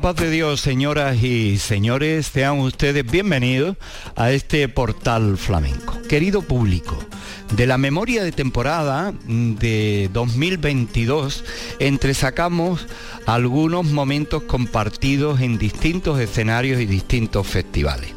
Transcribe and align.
paz 0.00 0.16
de 0.16 0.30
Dios, 0.30 0.60
señoras 0.62 1.22
y 1.22 1.58
señores, 1.58 2.28
sean 2.28 2.58
ustedes 2.60 3.04
bienvenidos 3.04 3.76
a 4.16 4.30
este 4.30 4.66
portal 4.68 5.36
flamenco. 5.36 6.00
Querido 6.08 6.40
público, 6.40 6.96
de 7.54 7.66
la 7.66 7.76
memoria 7.76 8.24
de 8.24 8.32
temporada 8.32 9.12
de 9.26 10.08
2022 10.12 11.44
entresacamos 11.80 12.86
algunos 13.26 13.86
momentos 13.86 14.44
compartidos 14.44 15.40
en 15.40 15.58
distintos 15.58 16.18
escenarios 16.18 16.80
y 16.80 16.86
distintos 16.86 17.46
festivales. 17.46 18.14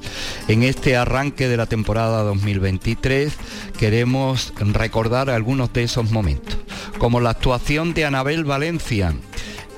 En 0.47 0.63
este 0.63 0.95
arranque 0.95 1.49
de 1.49 1.57
la 1.57 1.65
temporada 1.65 2.23
2023 2.23 3.33
queremos 3.77 4.53
recordar 4.57 5.29
algunos 5.29 5.73
de 5.73 5.83
esos 5.83 6.11
momentos, 6.11 6.57
como 6.97 7.19
la 7.19 7.31
actuación 7.31 7.93
de 7.93 8.05
Anabel 8.05 8.45
Valencia 8.45 9.13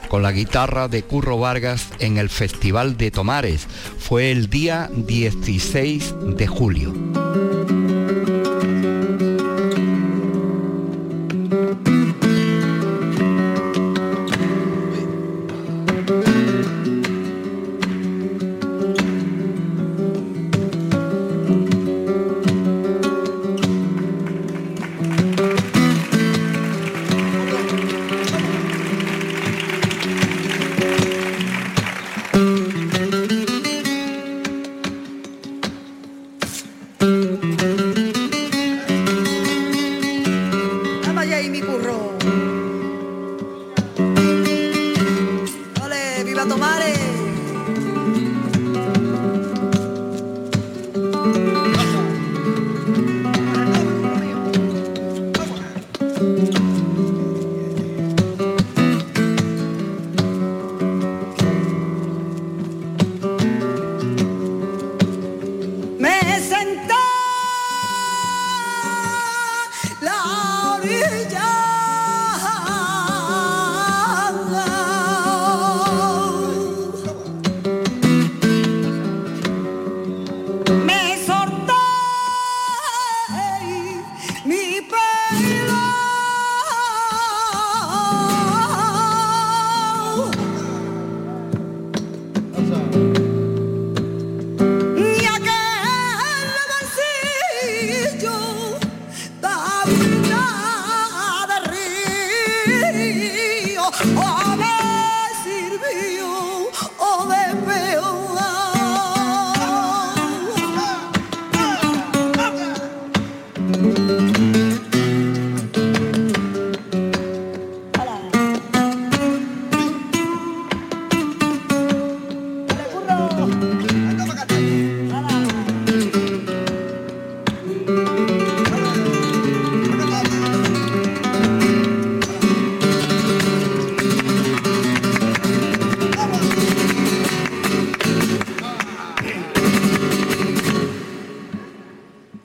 con 0.08 0.22
la 0.24 0.32
guitarra 0.32 0.88
de 0.88 1.04
Curro 1.04 1.38
Vargas 1.38 1.88
en 2.00 2.18
el 2.18 2.30
Festival 2.30 2.98
de 2.98 3.12
Tomares. 3.12 3.68
Fue 3.98 4.32
el 4.32 4.50
día 4.50 4.90
16 4.94 6.16
de 6.36 6.48
julio. 6.48 6.94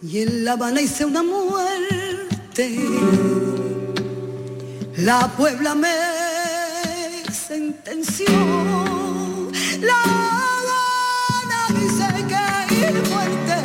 La 0.03 0.57
hice 0.81 1.05
una 1.05 1.23
muerte. 1.23 2.75
La 4.97 5.29
Puebla 5.37 5.75
me 5.75 5.89
sentenció. 7.31 8.27
La 9.83 9.95
Habana 10.03 11.67
dice 11.79 12.07
que 12.29 12.75
ir 12.77 12.87
muerte 13.11 13.57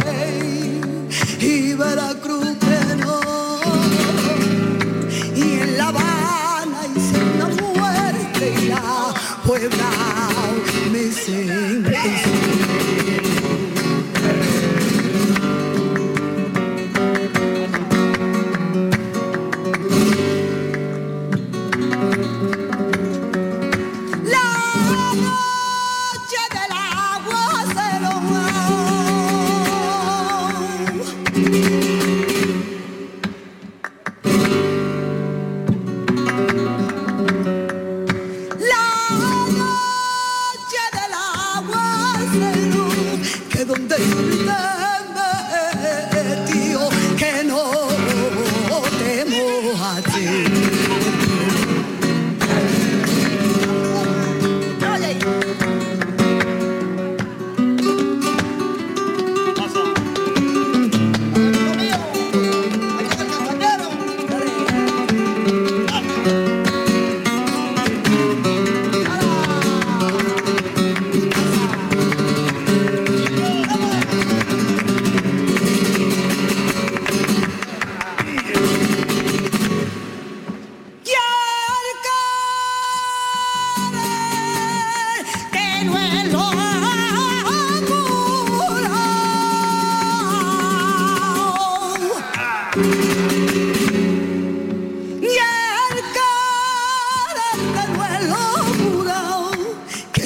y 1.40 1.74
Veracruz 1.74 2.60
que. 2.60 3.22
Y 5.38 5.62
en 5.62 5.78
La 5.78 5.88
Habana 5.88 6.80
hice 6.94 7.18
una 7.34 7.48
muerte 7.48 8.56
y 8.62 8.66
la 8.68 9.14
Puebla 9.46 10.05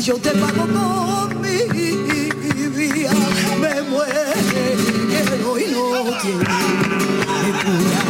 yo 0.09 0.17
te 0.17 0.31
pago 0.31 0.65
con 0.73 1.41
mi 1.41 1.57
vida. 2.77 3.11
Me 3.61 3.81
muero 3.83 5.59
y 5.59 5.65
no 5.71 5.83
tiene 6.23 6.45
cura. 7.61 8.03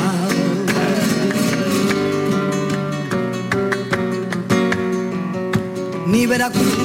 Ni 6.07 6.25
Veracruz, 6.25 6.78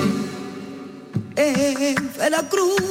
en 1.36 2.12
Veracruz, 2.18 2.83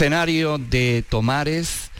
escenario 0.00 0.56
de 0.56 1.04
Tomares 1.06 1.90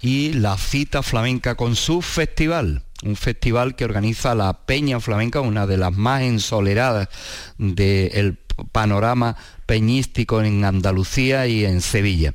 y 0.00 0.32
la 0.32 0.58
cita 0.58 1.04
flamenca 1.04 1.54
con 1.54 1.76
su 1.76 2.02
festival, 2.02 2.82
un 3.04 3.14
festival 3.14 3.76
que 3.76 3.84
organiza 3.84 4.34
la 4.34 4.66
Peña 4.66 4.98
Flamenca, 4.98 5.40
una 5.40 5.64
de 5.64 5.76
las 5.76 5.92
más 5.92 6.22
ensoleradas 6.22 7.08
del 7.56 8.38
panorama 8.72 9.36
peñístico 9.66 10.42
en 10.42 10.64
Andalucía 10.64 11.46
y 11.46 11.64
en 11.64 11.80
Sevilla. 11.80 12.34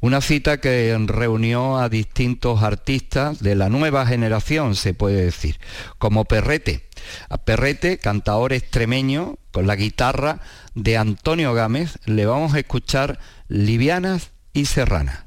Una 0.00 0.20
cita 0.20 0.60
que 0.60 0.96
reunió 1.08 1.78
a 1.78 1.88
distintos 1.88 2.62
artistas 2.62 3.40
de 3.40 3.56
la 3.56 3.68
nueva 3.68 4.06
generación, 4.06 4.76
se 4.76 4.94
puede 4.94 5.24
decir, 5.24 5.58
como 5.98 6.24
Perrete. 6.24 6.88
A 7.28 7.38
Perrete, 7.38 7.98
cantador 7.98 8.52
extremeño, 8.52 9.38
con 9.50 9.66
la 9.66 9.74
guitarra 9.74 10.38
de 10.76 10.98
Antonio 10.98 11.52
Gámez, 11.52 11.98
le 12.04 12.26
vamos 12.26 12.54
a 12.54 12.60
escuchar 12.60 13.18
Livianas 13.48 14.31
y 14.52 14.66
Serranas. 14.66 15.24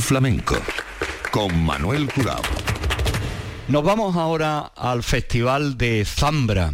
Flamenco 0.00 0.56
con 1.30 1.64
Manuel 1.64 2.12
Curao. 2.12 2.42
Nos 3.68 3.84
vamos 3.84 4.16
ahora 4.16 4.72
al 4.76 5.02
Festival 5.02 5.76
de 5.76 6.04
Zambra. 6.04 6.72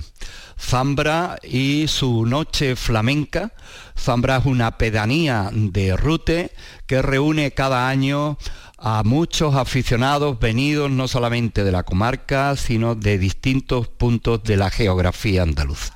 Zambra 0.59 1.39
y 1.43 1.87
su 1.89 2.27
Noche 2.27 2.77
Flamenca. 2.77 3.53
Zambra 3.99 4.37
es 4.37 4.45
una 4.47 4.79
pedanía 4.79 5.51
de 5.53 5.97
Rute 5.97 6.53
que 6.87 7.03
reúne 7.03 7.53
cada 7.53 7.89
año 7.89 8.39
a 8.79 9.03
muchos 9.05 9.55
aficionados 9.55 10.39
venidos 10.39 10.91
no 10.91 11.09
solamente 11.09 11.65
de 11.65 11.73
la 11.73 11.83
comarca, 11.83 12.57
sino 12.57 12.95
de 12.95 13.19
distintos 13.19 13.89
puntos 13.89 14.43
de 14.45 14.57
la 14.57 14.71
geografía 14.71 15.43
andaluza. 15.43 15.95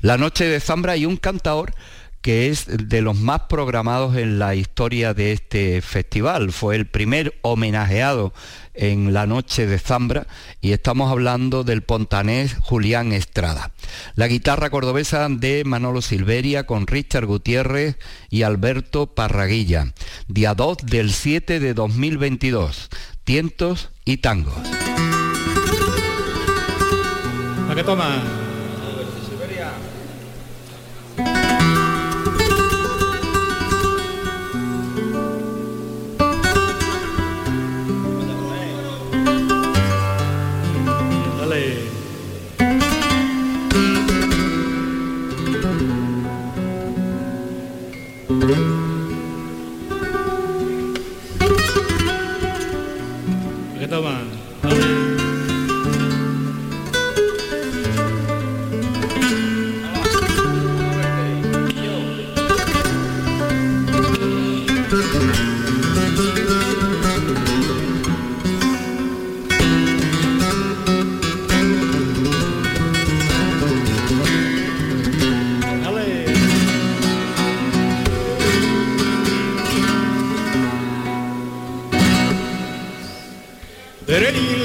La 0.00 0.18
Noche 0.18 0.44
de 0.44 0.60
Zambra 0.60 0.96
y 0.96 1.06
un 1.06 1.16
cantaor 1.16 1.74
que 2.20 2.48
es 2.48 2.66
de 2.68 3.02
los 3.02 3.16
más 3.16 3.42
programados 3.48 4.16
en 4.16 4.38
la 4.38 4.54
historia 4.54 5.14
de 5.14 5.32
este 5.32 5.80
festival. 5.82 6.52
Fue 6.52 6.76
el 6.76 6.86
primer 6.86 7.38
homenajeado 7.42 8.32
en 8.74 9.12
la 9.12 9.26
noche 9.26 9.66
de 9.66 9.78
Zambra 9.78 10.26
y 10.60 10.72
estamos 10.72 11.10
hablando 11.10 11.64
del 11.64 11.82
pontanés 11.82 12.56
Julián 12.60 13.12
Estrada. 13.12 13.72
La 14.14 14.28
guitarra 14.28 14.70
cordobesa 14.70 15.28
de 15.28 15.64
Manolo 15.64 16.00
Silveria 16.02 16.64
con 16.64 16.86
Richard 16.86 17.26
Gutiérrez 17.26 17.98
y 18.30 18.42
Alberto 18.42 19.14
Parraguilla. 19.14 19.92
Día 20.28 20.54
2 20.54 20.78
del 20.84 21.12
7 21.12 21.60
de 21.60 21.74
2022. 21.74 22.88
Tientos 23.24 23.90
y 24.04 24.18
tangos. 24.18 24.54
¿A 27.68 27.74
qué 27.74 27.84
toma? 27.84 28.47
Qué 53.78 53.86
toma? 53.88 54.97
Betty, 84.08 84.58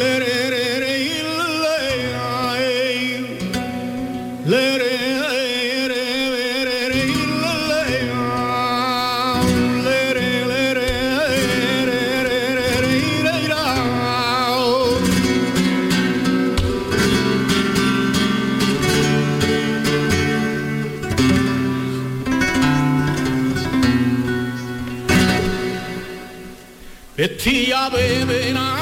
baby, 27.92 28.54
now. 28.54 28.73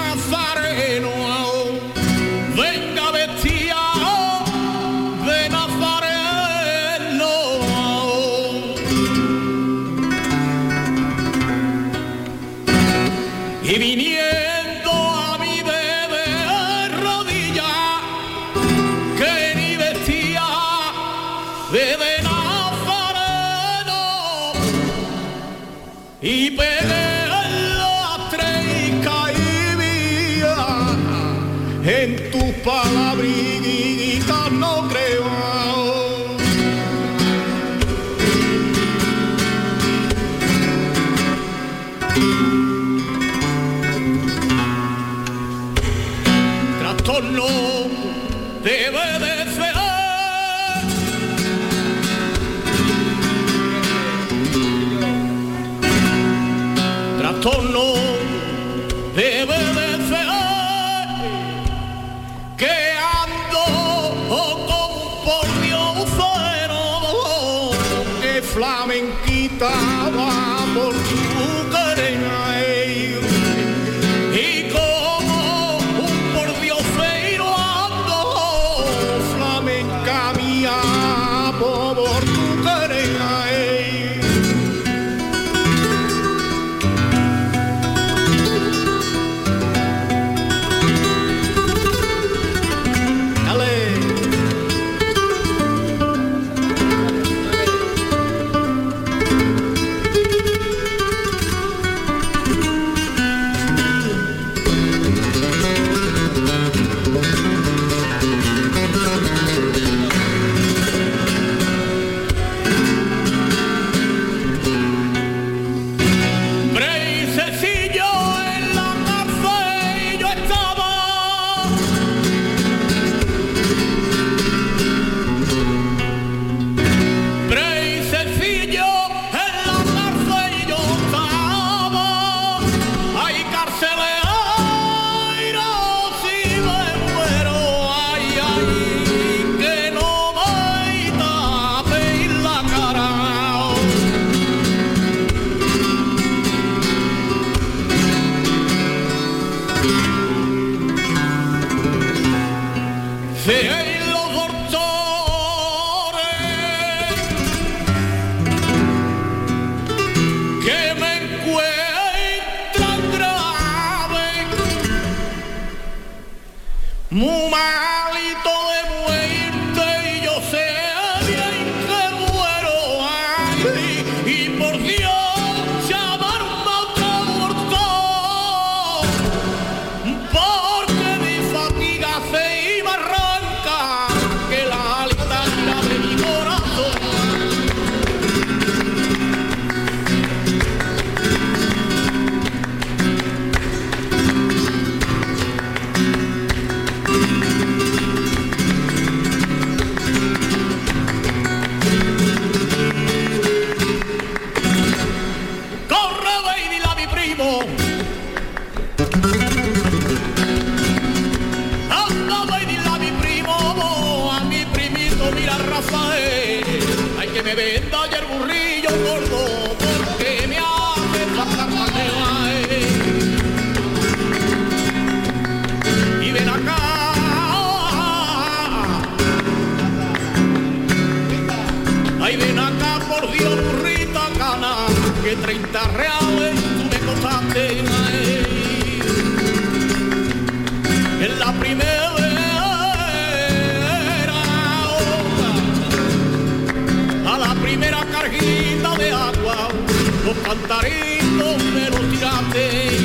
Cantarito 250.72 251.50
de 251.76 251.90
los 251.90 252.06
tirates, 252.12 252.96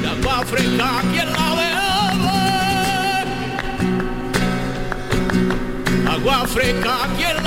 de 0.00 0.08
agua 0.08 0.46
fresca 0.46 1.02
quien 1.12 1.28
la 1.30 1.48
bebe. 1.58 1.82
Agua 6.10 6.46
fresca 6.46 6.94
quien 7.18 7.41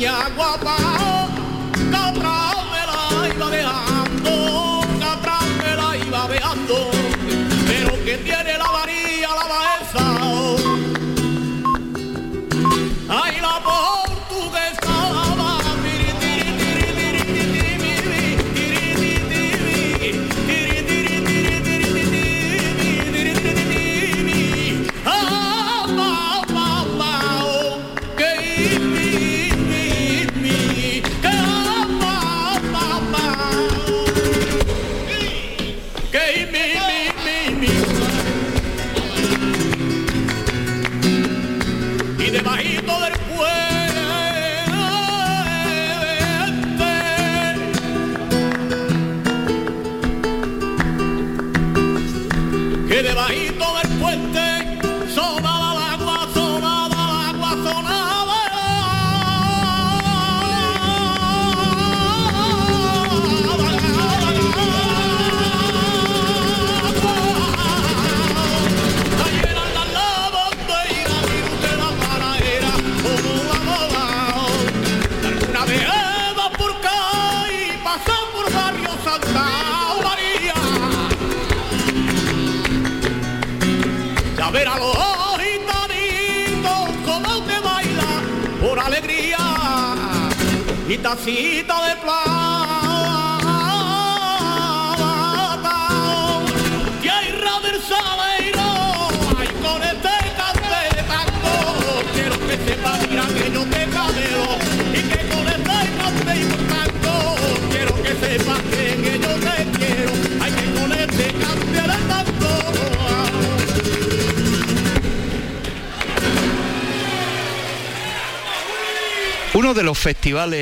minha 0.00 0.30
guapa. 0.34 0.69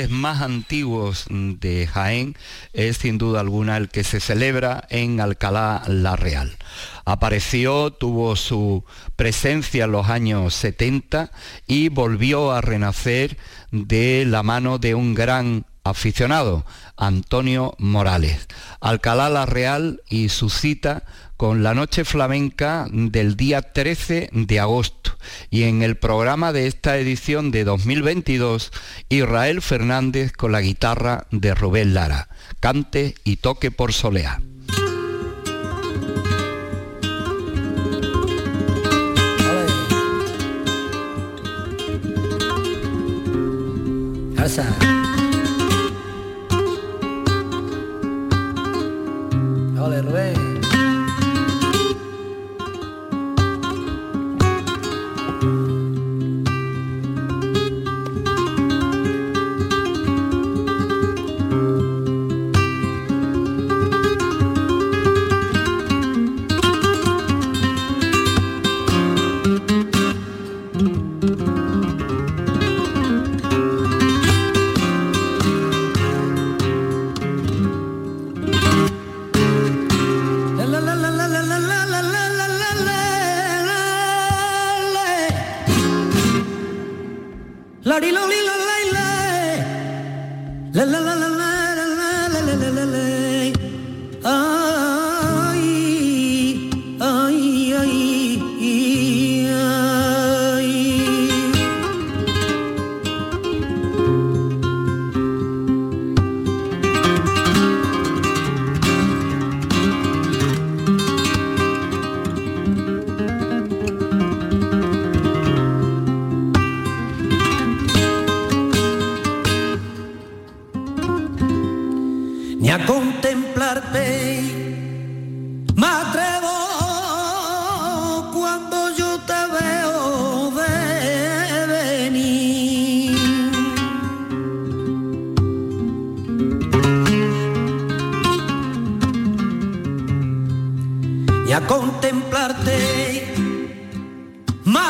más 0.08 0.40
antiguos 0.40 1.26
de 1.28 1.86
Jaén 1.86 2.36
es 2.72 2.96
sin 2.96 3.18
duda 3.18 3.40
alguna 3.40 3.76
el 3.76 3.88
que 3.88 4.02
se 4.02 4.18
celebra 4.18 4.86
en 4.88 5.20
Alcalá 5.20 5.82
la 5.86 6.16
Real. 6.16 6.56
Apareció, 7.04 7.90
tuvo 7.90 8.36
su 8.36 8.84
presencia 9.16 9.84
en 9.84 9.92
los 9.92 10.08
años 10.08 10.54
70 10.54 11.30
y 11.66 11.90
volvió 11.90 12.52
a 12.52 12.60
renacer 12.60 13.36
de 13.70 14.24
la 14.26 14.42
mano 14.42 14.78
de 14.78 14.94
un 14.94 15.14
gran 15.14 15.66
aficionado 15.88 16.64
Antonio 16.96 17.74
Morales. 17.78 18.48
Alcalá 18.80 19.28
La 19.28 19.46
Real 19.46 20.02
y 20.08 20.28
su 20.28 20.50
cita 20.50 21.04
con 21.36 21.62
la 21.62 21.72
noche 21.72 22.04
flamenca 22.04 22.86
del 22.90 23.36
día 23.36 23.62
13 23.62 24.30
de 24.32 24.60
agosto. 24.60 25.16
Y 25.50 25.62
en 25.64 25.82
el 25.82 25.96
programa 25.96 26.52
de 26.52 26.66
esta 26.66 26.98
edición 26.98 27.50
de 27.50 27.64
2022, 27.64 28.72
Israel 29.08 29.62
Fernández 29.62 30.32
con 30.32 30.52
la 30.52 30.60
guitarra 30.60 31.26
de 31.30 31.54
Rubén 31.54 31.94
Lara. 31.94 32.28
Cante 32.60 33.14
y 33.24 33.36
toque 33.36 33.70
por 33.70 33.92
Soleá. 33.92 34.40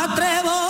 atrevo 0.09 0.68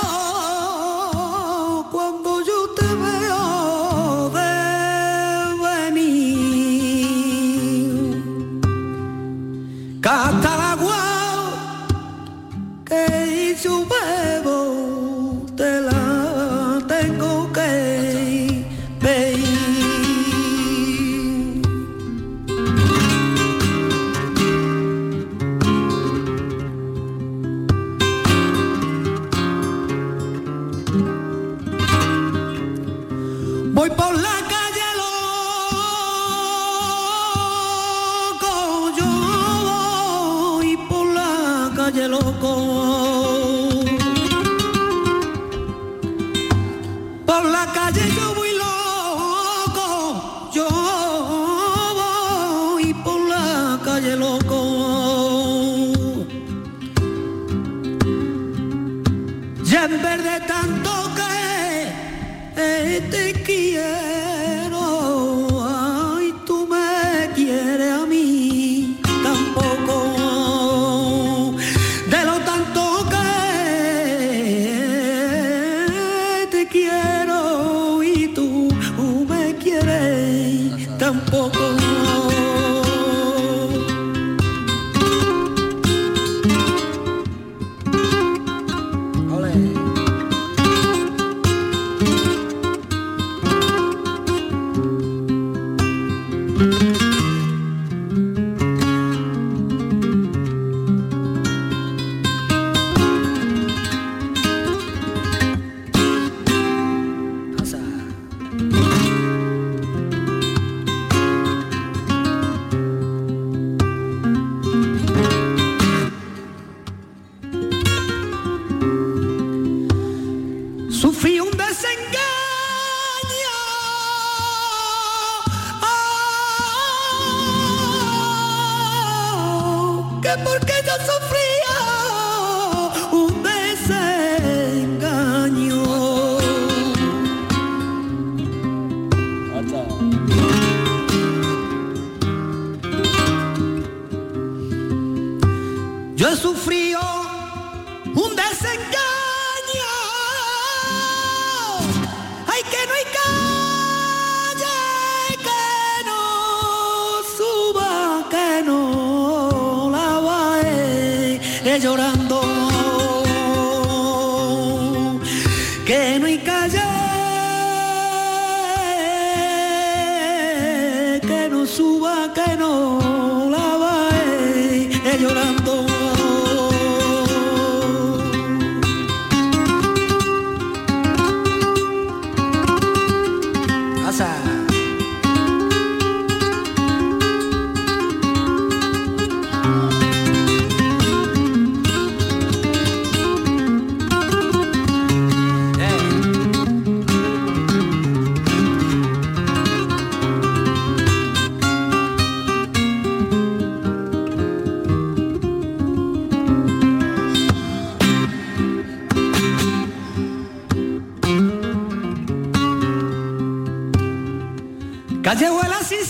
Sin 215.28 216.04
salida. 216.04 216.07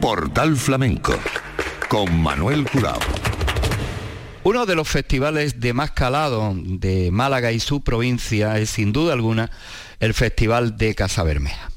Portal 0.00 0.56
Flamenco 0.56 1.14
con 1.88 2.22
Manuel 2.22 2.64
Curao. 2.70 2.98
Uno 4.44 4.64
de 4.64 4.74
los 4.74 4.88
festivales 4.88 5.60
de 5.60 5.74
más 5.74 5.90
calado 5.90 6.54
de 6.56 7.10
Málaga 7.10 7.52
y 7.52 7.60
su 7.60 7.82
provincia 7.82 8.58
es 8.58 8.70
sin 8.70 8.92
duda 8.92 9.12
alguna 9.12 9.50
el 10.00 10.14
Festival 10.14 10.78
de 10.78 10.94
Casa 10.94 11.22
Bermeja. 11.22 11.75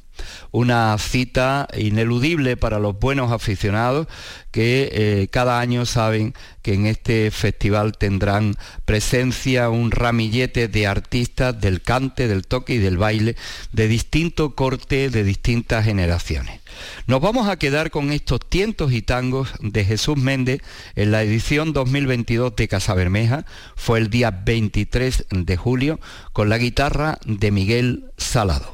Una 0.52 0.97
cita 0.97 1.68
ineludible 1.78 2.58
para 2.58 2.80
los 2.80 3.00
buenos 3.00 3.32
aficionados 3.32 4.08
que 4.52 4.89
eh, 4.91 5.28
cada 5.30 5.60
año 5.60 5.86
saben 5.86 6.34
que 6.62 6.74
en 6.74 6.88
este 6.88 7.32
festival 7.32 7.97
tendrán 7.97 8.56
presencia 8.86 9.70
un 9.70 9.91
ramillete 9.91 10.68
de 10.68 10.88
artistas 10.88 11.60
del 11.60 11.82
cante, 11.82 12.28
del 12.28 12.47
toque 12.47 12.74
y 12.74 12.78
del 12.80 12.97
baile 12.97 13.36
de 13.72 13.88
distinto 13.88 14.56
corte, 14.56 15.10
de 15.10 15.24
distintas 15.24 15.86
generaciones. 15.86 16.62
Nos 17.08 17.22
vamos 17.22 17.47
a 17.47 17.58
quedar 17.58 17.91
con 17.91 18.12
estos 18.12 18.39
tientos 18.47 18.91
y 18.91 19.02
tangos 19.02 19.50
de 19.60 19.86
Jesús 19.86 20.18
Méndez 20.18 20.62
en 20.95 21.12
la 21.12 21.24
edición 21.24 21.74
2022 21.74 22.56
de 22.56 22.68
Casa 22.68 22.93
Bermeja. 22.93 23.45
Fue 23.76 24.00
el 24.00 24.10
día 24.10 24.32
23 24.32 25.26
de 25.30 25.58
julio 25.58 26.00
con 26.34 26.50
la 26.50 26.58
guitarra 26.58 27.20
de 27.26 27.52
Miguel 27.52 28.12
Salado. 28.18 28.74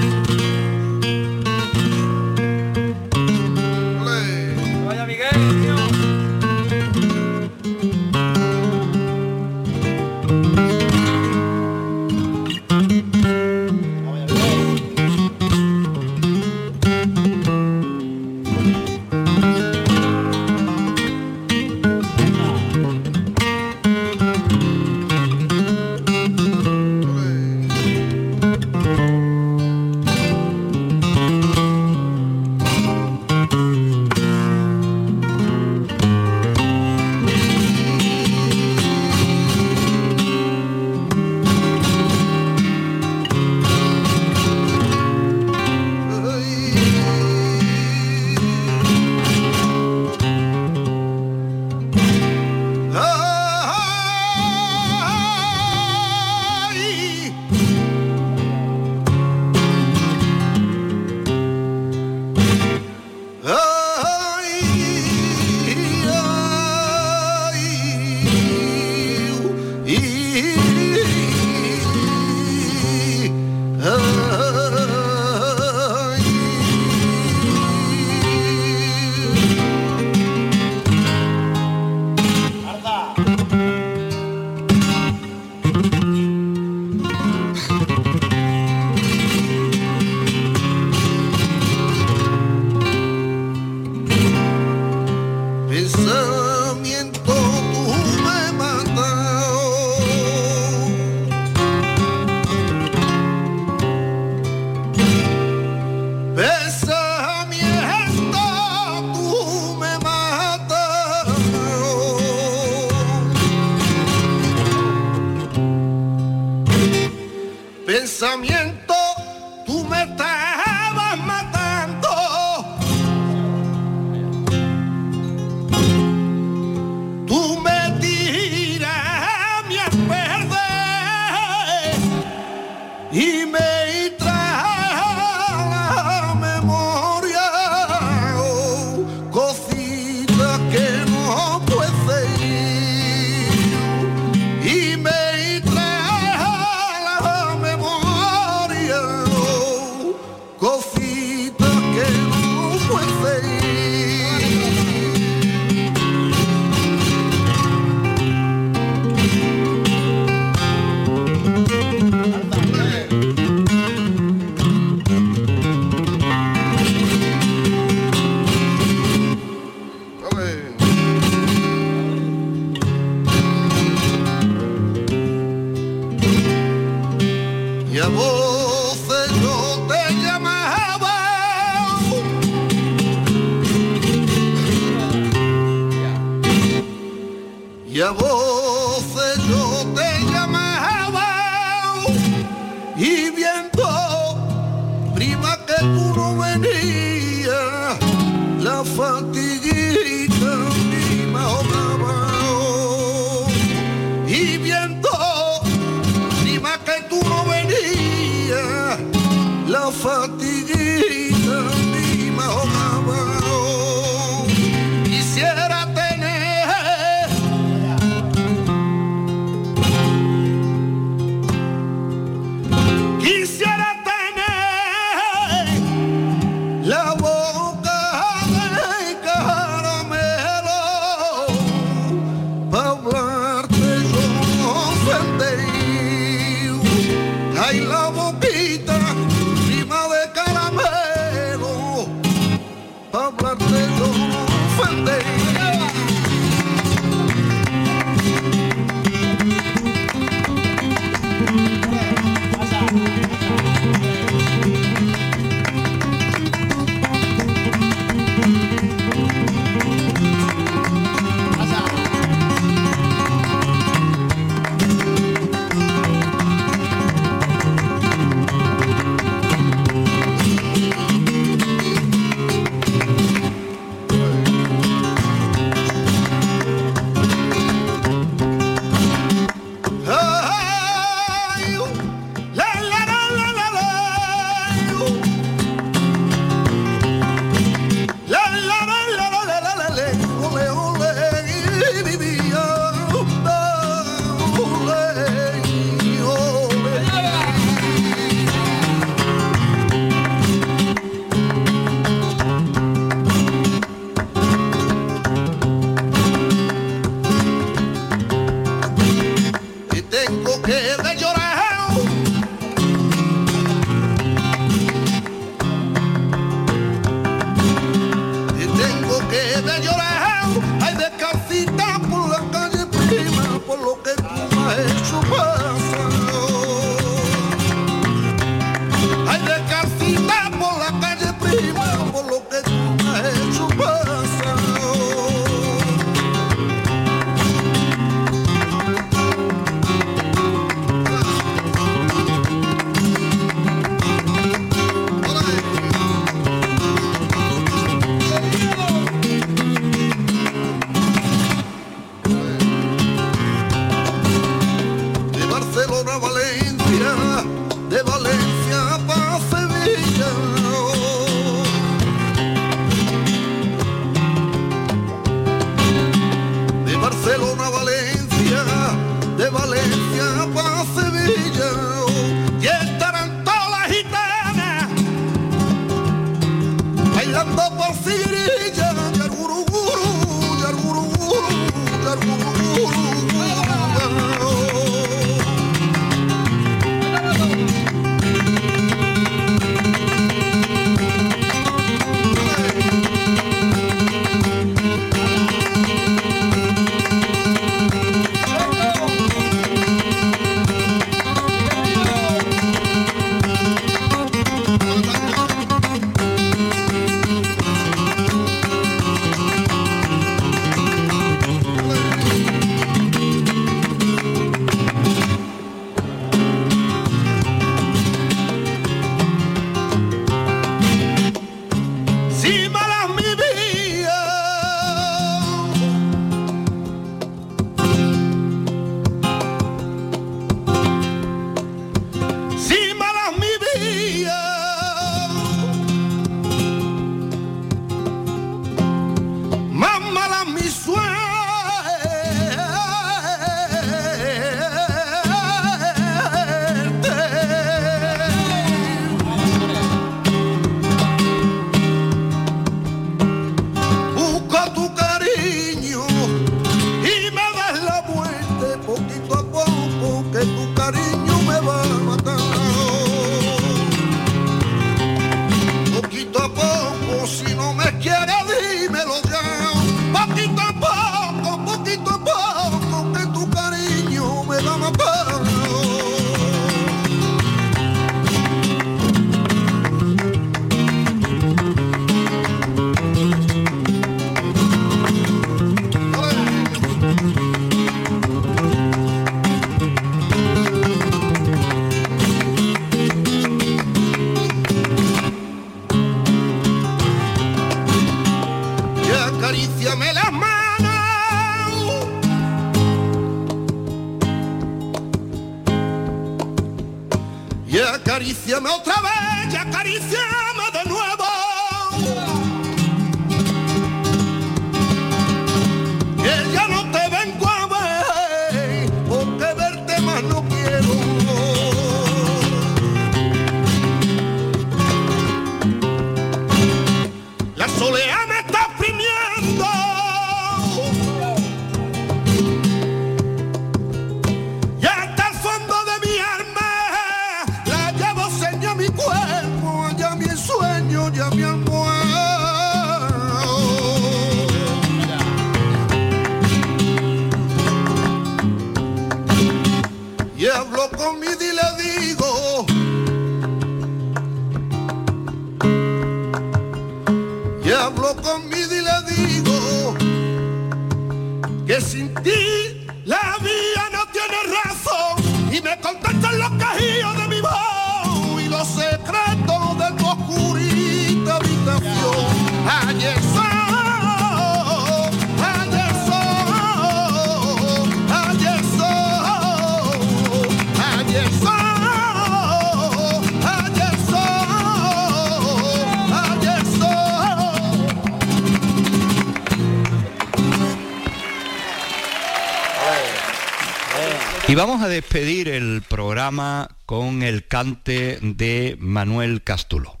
Vamos 594.58 594.82
a 594.82 594.88
despedir 594.88 595.48
el 595.48 595.82
programa 595.88 596.68
con 596.84 597.22
el 597.22 597.46
cante 597.46 598.18
de 598.20 598.76
Manuel 598.80 599.44
Castulo. 599.44 600.00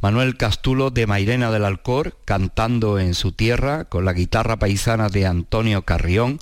Manuel 0.00 0.36
Castulo 0.36 0.90
de 0.90 1.06
Mairena 1.06 1.52
del 1.52 1.64
Alcor, 1.64 2.16
cantando 2.24 2.98
en 2.98 3.14
su 3.14 3.30
tierra 3.30 3.84
con 3.84 4.04
la 4.04 4.12
guitarra 4.12 4.58
paisana 4.58 5.10
de 5.10 5.26
Antonio 5.26 5.82
Carrión, 5.82 6.40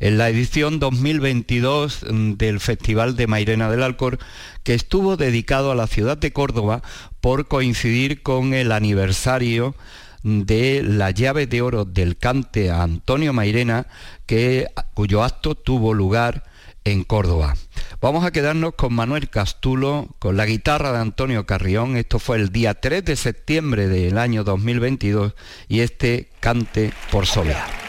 en 0.00 0.16
la 0.16 0.30
edición 0.30 0.78
2022 0.78 2.06
del 2.38 2.58
Festival 2.58 3.16
de 3.16 3.26
Mairena 3.26 3.70
del 3.70 3.82
Alcor, 3.82 4.18
que 4.62 4.72
estuvo 4.72 5.18
dedicado 5.18 5.72
a 5.72 5.74
la 5.74 5.86
ciudad 5.86 6.16
de 6.16 6.32
Córdoba 6.32 6.80
por 7.20 7.48
coincidir 7.48 8.22
con 8.22 8.54
el 8.54 8.72
aniversario 8.72 9.74
de 10.22 10.82
la 10.82 11.10
llave 11.10 11.46
de 11.46 11.60
oro 11.60 11.84
del 11.84 12.16
cante 12.16 12.70
a 12.70 12.82
Antonio 12.82 13.34
Mairena, 13.34 13.88
que, 14.24 14.68
cuyo 14.94 15.22
acto 15.22 15.54
tuvo 15.54 15.92
lugar 15.92 16.53
en 16.84 17.04
Córdoba. 17.04 17.54
Vamos 18.00 18.24
a 18.24 18.30
quedarnos 18.30 18.74
con 18.74 18.94
Manuel 18.94 19.30
Castulo, 19.30 20.08
con 20.18 20.36
la 20.36 20.46
guitarra 20.46 20.92
de 20.92 20.98
Antonio 20.98 21.46
Carrión. 21.46 21.96
Esto 21.96 22.18
fue 22.18 22.36
el 22.36 22.50
día 22.50 22.74
3 22.74 23.04
de 23.04 23.16
septiembre 23.16 23.88
del 23.88 24.18
año 24.18 24.44
2022 24.44 25.34
y 25.68 25.80
este 25.80 26.30
cante 26.40 26.92
por 27.10 27.26
solear. 27.26 27.83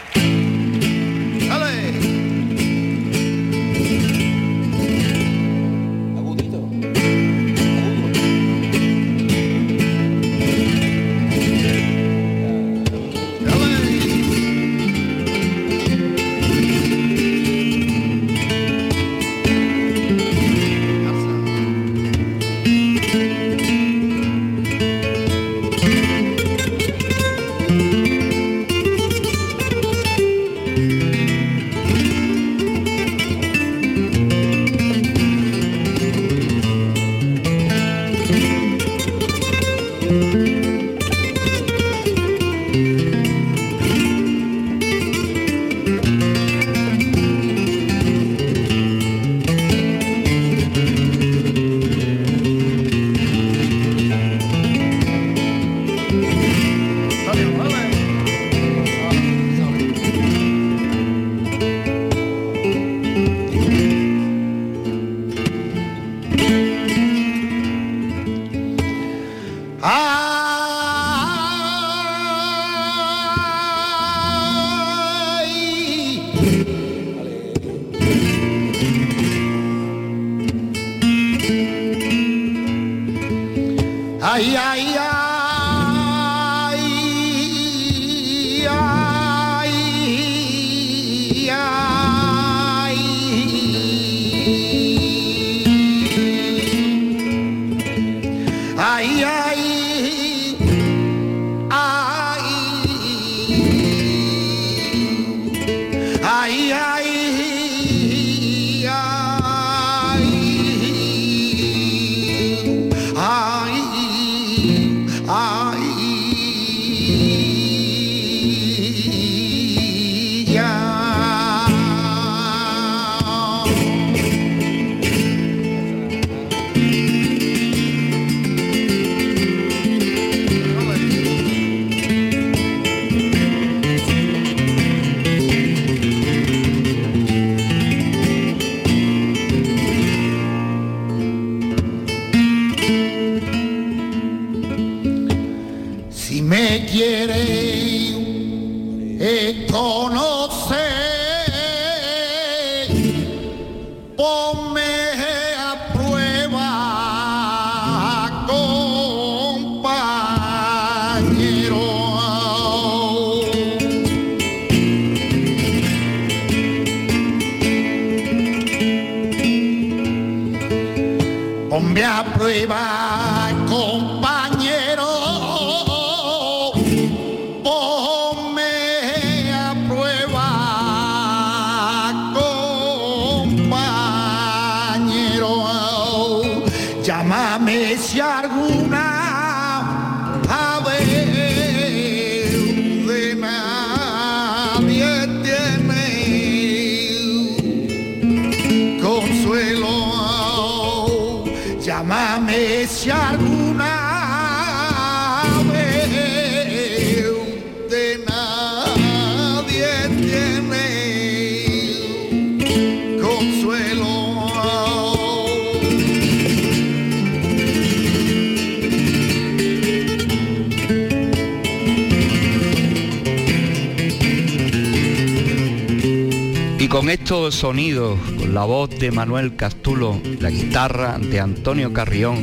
Con 226.95 227.09
estos 227.09 227.55
sonidos, 227.55 228.17
con 228.37 228.53
la 228.53 228.63
voz 228.63 228.89
de 228.89 229.11
Manuel 229.11 229.57
Castulo, 229.57 230.17
la 230.39 230.49
guitarra 230.49 231.19
de 231.19 231.41
Antonio 231.41 231.91
Carrión 231.91 232.37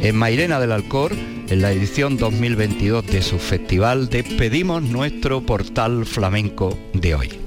en 0.00 0.14
Mairena 0.14 0.60
del 0.60 0.70
Alcor, 0.70 1.12
en 1.48 1.62
la 1.62 1.70
edición 1.72 2.16
2022 2.16 3.06
de 3.06 3.22
su 3.22 3.38
festival, 3.38 4.08
despedimos 4.08 4.82
nuestro 4.82 5.40
portal 5.42 6.04
flamenco 6.04 6.78
de 6.92 7.14
hoy. 7.14 7.40